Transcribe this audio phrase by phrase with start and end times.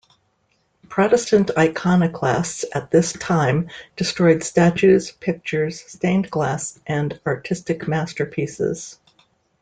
[0.89, 8.97] Protestant iconoclasts at this time destroyed statues, pictures, stained glass, and artistic masterpieces.